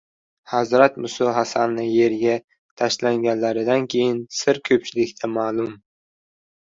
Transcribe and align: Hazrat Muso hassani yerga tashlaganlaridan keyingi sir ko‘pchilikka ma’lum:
Hazrat 0.53 0.95
Muso 1.03 1.33
hassani 1.35 1.85
yerga 1.89 2.33
tashlaganlaridan 2.83 3.87
keyingi 3.95 4.39
sir 4.41 4.61
ko‘pchilikka 4.71 5.31
ma’lum: 5.39 5.71